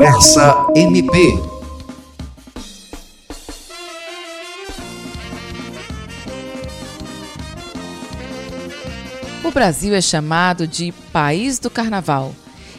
Conversa 0.00 0.66
MP. 0.74 1.38
O 9.44 9.50
Brasil 9.50 9.94
é 9.94 10.00
chamado 10.00 10.66
de 10.66 10.90
País 11.12 11.58
do 11.58 11.68
Carnaval. 11.68 12.34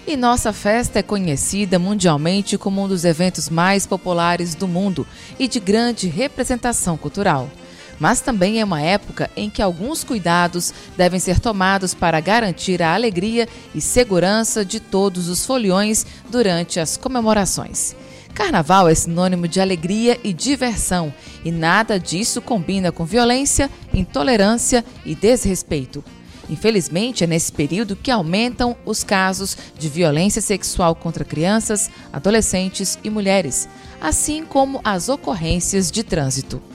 E 0.07 0.17
nossa 0.17 0.51
festa 0.51 0.97
é 0.97 1.03
conhecida 1.03 1.77
mundialmente 1.77 2.57
como 2.57 2.81
um 2.81 2.87
dos 2.87 3.05
eventos 3.05 3.51
mais 3.51 3.85
populares 3.85 4.55
do 4.55 4.67
mundo 4.67 5.05
e 5.37 5.47
de 5.47 5.59
grande 5.59 6.07
representação 6.07 6.97
cultural. 6.97 7.47
Mas 8.01 8.19
também 8.19 8.59
é 8.59 8.65
uma 8.65 8.81
época 8.81 9.29
em 9.37 9.47
que 9.47 9.61
alguns 9.61 10.03
cuidados 10.03 10.73
devem 10.97 11.19
ser 11.19 11.39
tomados 11.39 11.93
para 11.93 12.19
garantir 12.19 12.81
a 12.81 12.95
alegria 12.95 13.47
e 13.75 13.79
segurança 13.79 14.65
de 14.65 14.79
todos 14.79 15.27
os 15.27 15.45
foliões 15.45 16.03
durante 16.27 16.79
as 16.79 16.97
comemorações. 16.97 17.95
Carnaval 18.33 18.89
é 18.89 18.95
sinônimo 18.95 19.47
de 19.47 19.61
alegria 19.61 20.19
e 20.23 20.33
diversão, 20.33 21.13
e 21.45 21.51
nada 21.51 21.99
disso 21.99 22.41
combina 22.41 22.91
com 22.91 23.05
violência, 23.05 23.69
intolerância 23.93 24.83
e 25.05 25.13
desrespeito. 25.13 26.03
Infelizmente, 26.49 27.23
é 27.23 27.27
nesse 27.27 27.51
período 27.51 27.95
que 27.95 28.09
aumentam 28.09 28.75
os 28.83 29.03
casos 29.03 29.55
de 29.77 29.87
violência 29.87 30.41
sexual 30.41 30.95
contra 30.95 31.23
crianças, 31.23 31.87
adolescentes 32.11 32.97
e 33.03 33.11
mulheres, 33.11 33.69
assim 34.01 34.43
como 34.43 34.81
as 34.83 35.07
ocorrências 35.07 35.91
de 35.91 36.03
trânsito. 36.03 36.70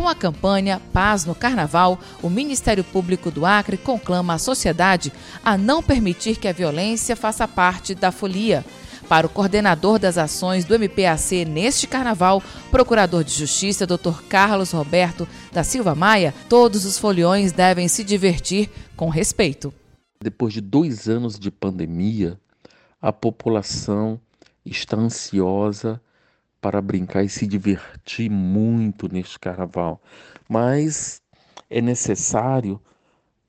Com 0.00 0.08
a 0.08 0.14
campanha 0.14 0.80
Paz 0.94 1.26
no 1.26 1.34
Carnaval, 1.34 2.00
o 2.22 2.30
Ministério 2.30 2.82
Público 2.82 3.30
do 3.30 3.44
Acre 3.44 3.76
conclama 3.76 4.32
a 4.32 4.38
sociedade 4.38 5.12
a 5.44 5.58
não 5.58 5.82
permitir 5.82 6.36
que 6.36 6.48
a 6.48 6.54
violência 6.54 7.14
faça 7.14 7.46
parte 7.46 7.94
da 7.94 8.10
folia. 8.10 8.64
Para 9.10 9.26
o 9.26 9.30
coordenador 9.30 9.98
das 9.98 10.16
ações 10.16 10.64
do 10.64 10.74
MPAC 10.74 11.44
neste 11.44 11.86
carnaval, 11.86 12.42
Procurador 12.70 13.22
de 13.22 13.30
Justiça 13.30 13.86
Dr. 13.86 14.22
Carlos 14.26 14.70
Roberto 14.70 15.28
da 15.52 15.62
Silva 15.62 15.94
Maia, 15.94 16.34
todos 16.48 16.86
os 16.86 16.98
foliões 16.98 17.52
devem 17.52 17.86
se 17.86 18.02
divertir 18.02 18.70
com 18.96 19.10
respeito. 19.10 19.70
Depois 20.18 20.54
de 20.54 20.62
dois 20.62 21.10
anos 21.10 21.38
de 21.38 21.50
pandemia, 21.50 22.40
a 23.02 23.12
população 23.12 24.18
está 24.64 24.96
ansiosa 24.96 26.00
para 26.60 26.80
brincar 26.80 27.24
e 27.24 27.28
se 27.28 27.46
divertir 27.46 28.30
muito 28.30 29.12
neste 29.12 29.38
carnaval, 29.38 30.00
mas 30.48 31.22
é 31.68 31.80
necessário 31.80 32.80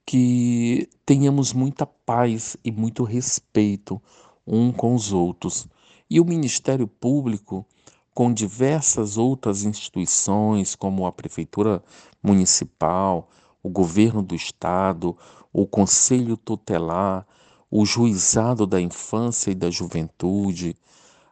que 0.05 0.89
tenhamos 1.05 1.53
muita 1.53 1.85
paz 1.85 2.57
e 2.63 2.71
muito 2.71 3.03
respeito 3.03 4.01
um 4.45 4.71
com 4.71 4.95
os 4.95 5.13
outros. 5.13 5.67
E 6.09 6.19
o 6.19 6.25
Ministério 6.25 6.87
Público, 6.87 7.65
com 8.13 8.33
diversas 8.33 9.17
outras 9.17 9.63
instituições, 9.63 10.75
como 10.75 11.05
a 11.05 11.11
Prefeitura 11.11 11.81
Municipal, 12.21 13.29
o 13.63 13.69
Governo 13.69 14.21
do 14.21 14.35
Estado, 14.35 15.15
o 15.53 15.65
Conselho 15.65 16.35
Tutelar, 16.35 17.25
o 17.69 17.85
Juizado 17.85 18.67
da 18.67 18.81
Infância 18.81 19.51
e 19.51 19.55
da 19.55 19.69
Juventude, 19.69 20.75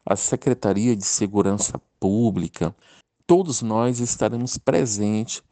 a 0.09 0.15
Secretaria 0.15 0.95
de 0.95 1.05
Segurança 1.05 1.79
Pública, 1.99 2.75
todos 3.27 3.61
nós 3.61 3.99
estaremos 3.99 4.57
presentes 4.57 5.43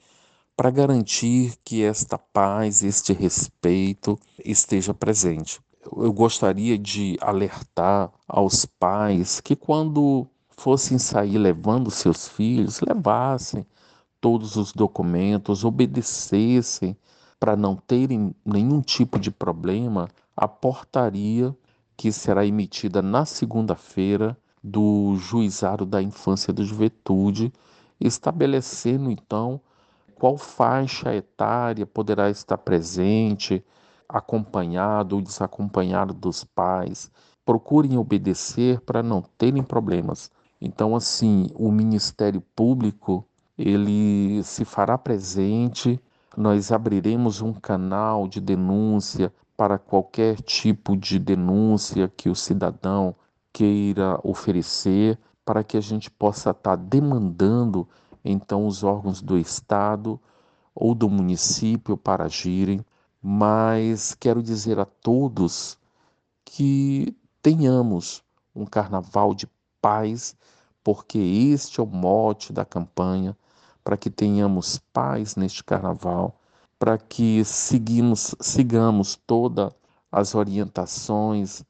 para 0.55 0.71
garantir 0.71 1.53
que 1.63 1.83
esta 1.83 2.17
paz, 2.17 2.81
este 2.81 3.13
respeito 3.13 4.17
esteja 4.43 4.95
presente. 4.95 5.61
Eu 5.95 6.11
gostaria 6.11 6.75
de 6.75 7.19
alertar 7.21 8.11
aos 8.27 8.65
pais 8.65 9.39
que 9.39 9.55
quando 9.55 10.25
fossem 10.49 10.97
sair 10.97 11.37
levando 11.37 11.91
seus 11.91 12.27
filhos, 12.27 12.81
levassem 12.81 13.63
todos 14.19 14.55
os 14.55 14.73
documentos, 14.73 15.63
obedecessem 15.63 16.97
para 17.39 17.55
não 17.55 17.75
terem 17.75 18.33
nenhum 18.43 18.81
tipo 18.81 19.19
de 19.19 19.29
problema 19.29 20.09
a 20.35 20.47
portaria 20.47 21.55
que 21.95 22.11
será 22.11 22.43
emitida 22.43 23.03
na 23.03 23.23
segunda-feira 23.23 24.35
do 24.67 25.15
Juizado 25.15 25.85
da 25.85 26.01
Infância 26.01 26.51
e 26.51 26.53
da 26.53 26.63
Juventude, 26.63 27.53
estabelecendo 27.99 29.09
então 29.09 29.61
qual 30.15 30.37
faixa 30.37 31.15
etária 31.15 31.85
poderá 31.85 32.29
estar 32.29 32.57
presente, 32.57 33.63
acompanhado 34.09 35.15
ou 35.15 35.21
desacompanhado 35.21 36.13
dos 36.13 36.43
pais, 36.43 37.09
procurem 37.45 37.97
obedecer 37.97 38.81
para 38.81 39.01
não 39.01 39.21
terem 39.37 39.63
problemas. 39.63 40.29
Então, 40.59 40.95
assim, 40.95 41.47
o 41.55 41.71
Ministério 41.71 42.41
Público 42.55 43.25
ele 43.57 44.43
se 44.43 44.65
fará 44.65 44.97
presente. 44.97 45.99
Nós 46.35 46.71
abriremos 46.71 47.41
um 47.41 47.53
canal 47.53 48.27
de 48.27 48.41
denúncia 48.41 49.31
para 49.55 49.77
qualquer 49.77 50.41
tipo 50.41 50.97
de 50.97 51.19
denúncia 51.19 52.11
que 52.15 52.29
o 52.29 52.35
cidadão 52.35 53.15
queira 53.57 54.19
oferecer, 54.23 55.17
para 55.43 55.63
que 55.63 55.77
a 55.77 55.81
gente 55.81 56.11
possa 56.11 56.51
estar 56.51 56.75
demandando 56.75 57.89
então 58.23 58.67
os 58.67 58.83
órgãos 58.83 59.19
do 59.19 59.35
Estado 59.35 60.19
ou 60.75 60.93
do 60.93 61.09
município 61.09 61.97
para 61.97 62.25
agirem. 62.25 62.85
Mas 63.19 64.13
quero 64.13 64.43
dizer 64.43 64.77
a 64.77 64.85
todos 64.85 65.75
que 66.45 67.17
tenhamos 67.41 68.23
um 68.55 68.63
carnaval 68.63 69.33
de 69.33 69.49
paz, 69.81 70.35
porque 70.83 71.17
este 71.17 71.79
é 71.79 71.83
o 71.83 71.87
mote 71.87 72.53
da 72.53 72.63
campanha, 72.63 73.35
para 73.83 73.97
que 73.97 74.11
tenhamos 74.11 74.77
paz 74.93 75.35
neste 75.35 75.63
carnaval, 75.63 76.39
para 76.77 76.95
que 76.95 77.43
seguimos, 77.43 78.35
sigamos 78.39 79.15
todas 79.15 79.73
as 80.11 80.35
orientações 80.35 81.65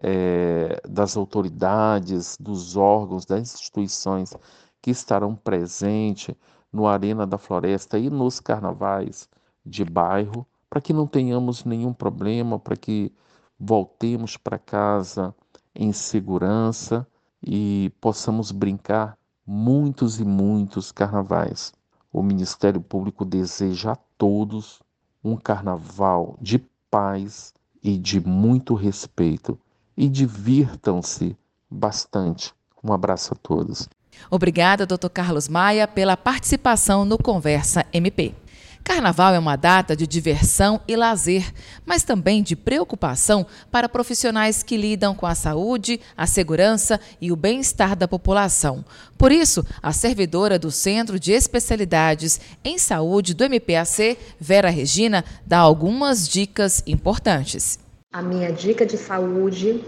é, 0.00 0.80
das 0.88 1.16
autoridades, 1.16 2.36
dos 2.38 2.76
órgãos, 2.76 3.24
das 3.24 3.40
instituições 3.40 4.34
que 4.80 4.90
estarão 4.90 5.34
presentes 5.34 6.34
no 6.72 6.86
Arena 6.86 7.26
da 7.26 7.38
Floresta 7.38 7.98
e 7.98 8.08
nos 8.08 8.40
carnavais 8.40 9.28
de 9.64 9.84
bairro, 9.84 10.46
para 10.68 10.80
que 10.80 10.92
não 10.92 11.06
tenhamos 11.06 11.64
nenhum 11.64 11.92
problema, 11.92 12.58
para 12.58 12.76
que 12.76 13.12
voltemos 13.58 14.36
para 14.36 14.58
casa 14.58 15.34
em 15.74 15.92
segurança 15.92 17.06
e 17.42 17.92
possamos 18.00 18.50
brincar 18.50 19.16
muitos 19.46 20.18
e 20.18 20.24
muitos 20.24 20.90
carnavais. 20.90 21.72
O 22.12 22.22
Ministério 22.22 22.80
Público 22.80 23.24
deseja 23.24 23.92
a 23.92 23.96
todos 24.16 24.80
um 25.22 25.36
carnaval 25.36 26.36
de 26.40 26.58
paz 26.90 27.54
e 27.82 27.96
de 27.98 28.20
muito 28.20 28.74
respeito. 28.74 29.58
E 29.96 30.08
divirtam-se 30.08 31.36
bastante. 31.70 32.52
Um 32.82 32.92
abraço 32.92 33.34
a 33.34 33.36
todos. 33.36 33.88
Obrigada, 34.30 34.86
Dr. 34.86 35.08
Carlos 35.12 35.48
Maia, 35.48 35.86
pela 35.88 36.16
participação 36.16 37.04
no 37.04 37.18
Conversa 37.18 37.84
MP. 37.92 38.34
Carnaval 38.82 39.34
é 39.34 39.38
uma 39.38 39.54
data 39.54 39.94
de 39.94 40.08
diversão 40.08 40.80
e 40.88 40.96
lazer, 40.96 41.52
mas 41.86 42.02
também 42.02 42.42
de 42.42 42.56
preocupação 42.56 43.46
para 43.70 43.88
profissionais 43.88 44.62
que 44.62 44.76
lidam 44.76 45.14
com 45.14 45.24
a 45.24 45.36
saúde, 45.36 46.00
a 46.16 46.26
segurança 46.26 47.00
e 47.20 47.30
o 47.30 47.36
bem-estar 47.36 47.94
da 47.94 48.08
população. 48.08 48.84
Por 49.16 49.30
isso, 49.30 49.64
a 49.80 49.92
servidora 49.92 50.58
do 50.58 50.70
Centro 50.70 51.18
de 51.18 51.30
Especialidades 51.30 52.40
em 52.64 52.76
Saúde 52.76 53.34
do 53.34 53.44
MPAC, 53.44 54.18
Vera 54.40 54.68
Regina, 54.68 55.24
dá 55.46 55.58
algumas 55.58 56.28
dicas 56.28 56.82
importantes. 56.84 57.81
A 58.14 58.20
minha 58.20 58.52
dica 58.52 58.84
de 58.84 58.98
saúde 58.98 59.82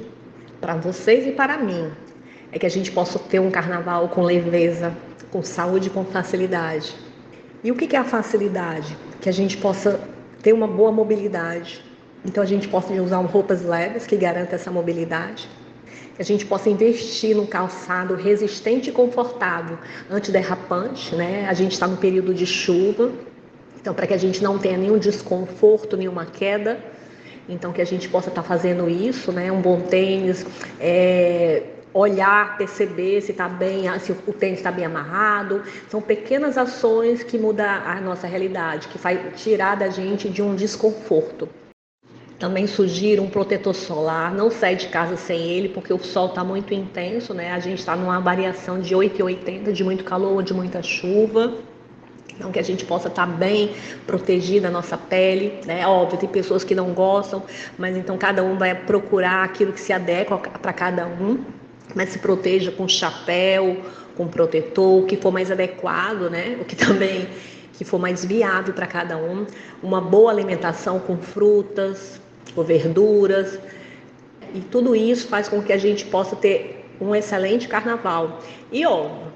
para 0.59 0.75
vocês 0.77 1.27
e 1.27 1.33
para 1.33 1.59
mim 1.59 1.91
é 2.51 2.59
que 2.59 2.65
a 2.65 2.71
gente 2.71 2.91
possa 2.91 3.19
ter 3.19 3.39
um 3.39 3.51
carnaval 3.51 4.09
com 4.09 4.23
leveza, 4.23 4.97
com 5.31 5.43
saúde 5.43 5.91
com 5.91 6.07
facilidade. 6.07 6.95
E 7.63 7.71
o 7.71 7.75
que 7.75 7.95
é 7.95 7.99
a 7.99 8.05
facilidade? 8.05 8.97
Que 9.21 9.29
a 9.29 9.33
gente 9.33 9.59
possa 9.59 10.01
ter 10.41 10.55
uma 10.55 10.67
boa 10.67 10.91
mobilidade. 10.91 11.85
Então 12.25 12.43
a 12.43 12.47
gente 12.47 12.67
possa 12.67 12.95
usar 12.95 13.19
roupas 13.19 13.63
leves 13.63 14.07
que 14.07 14.17
garantam 14.17 14.55
essa 14.55 14.71
mobilidade. 14.71 15.47
Que 16.17 16.23
a 16.23 16.25
gente 16.25 16.47
possa 16.47 16.71
investir 16.71 17.37
num 17.37 17.45
calçado 17.45 18.15
resistente 18.15 18.89
e 18.89 18.93
confortável, 18.95 19.77
antiderrapante, 20.11 21.15
né? 21.15 21.47
A 21.47 21.53
gente 21.53 21.73
está 21.73 21.87
no 21.87 21.99
período 21.99 22.33
de 22.33 22.47
chuva, 22.47 23.13
então 23.79 23.93
para 23.93 24.07
que 24.07 24.15
a 24.15 24.19
gente 24.19 24.43
não 24.43 24.59
tenha 24.59 24.79
nenhum 24.79 24.97
desconforto, 24.97 25.95
nenhuma 25.95 26.25
queda, 26.25 26.94
então 27.49 27.73
que 27.73 27.81
a 27.81 27.85
gente 27.85 28.09
possa 28.09 28.29
estar 28.29 28.43
tá 28.43 28.49
fazendo 28.49 28.89
isso, 28.89 29.33
né? 29.33 29.51
Um 29.53 29.61
bom 29.61 29.81
tênis, 29.81 30.47
é, 30.81 31.63
olhar, 31.93 32.59
perceber 32.59 33.21
se 33.21 33.31
está 33.31 33.49
bem, 33.49 33.85
se 34.01 34.13
o 34.13 34.33
tênis 34.33 34.59
está 34.59 34.73
bem 34.73 34.85
amarrado. 34.85 35.63
São 35.89 36.03
pequenas 36.03 36.59
ações 36.59 37.23
que 37.23 37.39
mudam 37.39 37.67
a 37.67 38.01
nossa 38.01 38.27
realidade, 38.27 38.89
que 38.89 38.99
faz 38.99 39.21
tirar 39.41 39.77
da 39.77 39.89
gente 39.89 40.29
de 40.29 40.43
um 40.43 40.55
desconforto. 40.55 41.49
Também 42.39 42.67
sugiro 42.67 43.23
um 43.23 43.31
protetor 43.31 43.75
solar, 43.75 44.35
não 44.35 44.51
sai 44.51 44.75
de 44.75 44.89
casa 44.89 45.17
sem 45.17 45.41
ele, 45.41 45.69
porque 45.69 45.93
o 45.93 45.99
sol 45.99 46.27
está 46.27 46.43
muito 46.43 46.75
intenso, 46.75 47.33
né? 47.33 47.53
A 47.53 47.61
gente 47.61 47.79
está 47.79 47.95
numa 47.95 48.19
variação 48.19 48.81
de 48.81 48.95
8 48.95 49.21
e 49.21 49.23
80, 49.23 49.73
de 49.73 49.85
muito 49.85 50.03
calor 50.03 50.33
ou 50.33 50.43
de 50.43 50.53
muita 50.53 50.83
chuva. 50.83 51.55
Então, 52.37 52.51
que 52.51 52.59
a 52.59 52.63
gente 52.63 52.85
possa 52.85 53.09
estar 53.09 53.27
tá 53.27 53.33
bem 53.33 53.75
protegida 54.07 54.69
a 54.69 54.71
nossa 54.71 54.97
pele, 54.97 55.61
né? 55.65 55.87
Óbvio, 55.87 56.19
tem 56.19 56.29
pessoas 56.29 56.65
que 56.65 56.75
não 56.75 56.93
gostam, 56.93 57.43
mas 57.79 57.97
então 57.97 58.19
cada 58.19 58.43
um 58.43 58.59
vai 58.59 58.75
procurar 58.75 59.45
aquilo 59.45 59.73
que 59.73 59.81
se 59.81 59.93
adequa 59.93 60.39
para 60.39 60.73
cada 60.73 61.07
um, 61.07 61.45
mas 61.95 62.11
se 62.11 62.19
proteja 62.19 62.73
com 62.73 62.89
chapéu, 62.89 63.79
com 64.17 64.27
protetor, 64.27 65.03
o 65.03 65.07
que 65.07 65.17
for 65.17 65.33
mais 65.33 65.51
adequado, 65.51 66.29
né? 66.31 66.59
O 66.61 66.65
que 66.65 66.75
também 66.77 67.29
que 67.73 67.85
for 67.85 67.99
mais 67.99 68.25
viável 68.25 68.73
para 68.73 68.87
cada 68.87 69.17
um, 69.17 69.47
uma 69.83 70.01
boa 70.01 70.31
alimentação 70.31 71.01
com 71.01 71.17
frutas, 71.17 72.21
com 72.55 72.63
verduras, 72.63 73.59
e 74.55 74.61
tudo 74.61 74.95
isso 74.95 75.27
faz 75.27 75.49
com 75.49 75.61
que 75.61 75.73
a 75.73 75.79
gente 75.79 76.05
possa 76.07 76.37
ter 76.37 76.89
um 77.01 77.15
excelente 77.15 77.67
carnaval. 77.67 78.41
E 78.71 78.87
óbvio, 78.87 79.33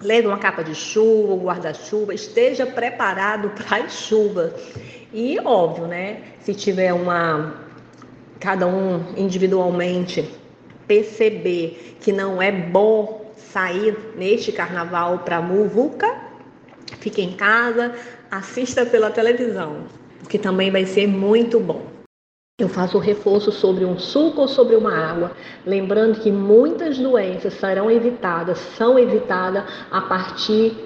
leve 0.00 0.26
uma 0.26 0.38
capa 0.38 0.62
de 0.62 0.74
chuva, 0.74 1.34
um 1.34 1.44
guarda-chuva, 1.44 2.14
esteja 2.14 2.66
preparado 2.66 3.50
para 3.56 3.84
as 3.84 3.92
chuvas. 3.92 4.52
E 5.12 5.38
óbvio, 5.40 5.86
né? 5.86 6.22
Se 6.40 6.54
tiver 6.54 6.92
uma 6.92 7.54
cada 8.40 8.66
um 8.66 9.14
individualmente 9.16 10.28
perceber 10.86 11.96
que 12.00 12.12
não 12.12 12.40
é 12.40 12.52
bom 12.52 13.32
sair 13.36 13.96
neste 14.16 14.52
carnaval 14.52 15.20
para 15.20 15.40
muvuca, 15.42 16.14
fique 17.00 17.20
em 17.20 17.32
casa, 17.32 17.94
assista 18.30 18.86
pela 18.86 19.10
televisão, 19.10 19.84
que 20.28 20.38
também 20.38 20.70
vai 20.70 20.86
ser 20.86 21.06
muito 21.06 21.58
bom. 21.58 21.97
Eu 22.60 22.68
faço 22.68 22.96
o 22.96 23.00
reforço 23.00 23.52
sobre 23.52 23.84
um 23.84 23.96
suco 23.96 24.40
ou 24.40 24.48
sobre 24.48 24.74
uma 24.74 24.92
água, 24.92 25.30
lembrando 25.64 26.18
que 26.18 26.32
muitas 26.32 26.98
doenças 26.98 27.54
serão 27.54 27.88
evitadas, 27.88 28.58
são 28.76 28.98
evitadas 28.98 29.62
a 29.92 30.00
partir 30.00 30.76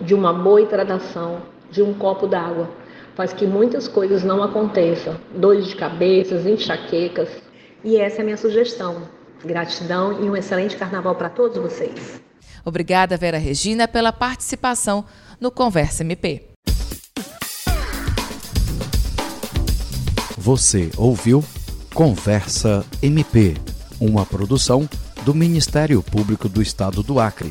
de 0.00 0.12
uma 0.12 0.32
boa 0.32 0.60
hidratação, 0.60 1.40
de 1.70 1.80
um 1.80 1.94
copo 1.94 2.26
d'água. 2.26 2.68
Faz 3.14 3.32
que 3.32 3.46
muitas 3.46 3.86
coisas 3.86 4.24
não 4.24 4.42
aconteçam, 4.42 5.14
dores 5.36 5.66
de 5.66 5.76
cabeça, 5.76 6.34
enxaquecas. 6.50 7.28
E 7.84 7.96
essa 7.96 8.16
é 8.16 8.22
a 8.22 8.24
minha 8.24 8.36
sugestão. 8.36 9.02
Gratidão 9.44 10.20
e 10.20 10.28
um 10.28 10.34
excelente 10.34 10.76
carnaval 10.76 11.14
para 11.14 11.28
todos 11.28 11.58
vocês. 11.58 12.20
Obrigada, 12.64 13.16
Vera 13.16 13.38
Regina, 13.38 13.86
pela 13.86 14.12
participação 14.12 15.04
no 15.40 15.52
Conversa 15.52 16.02
MP. 16.02 16.53
Você 20.44 20.90
ouviu 20.98 21.42
Conversa 21.94 22.84
MP, 23.00 23.56
uma 23.98 24.26
produção 24.26 24.86
do 25.24 25.34
Ministério 25.34 26.02
Público 26.02 26.50
do 26.50 26.60
Estado 26.60 27.02
do 27.02 27.18
Acre 27.18 27.50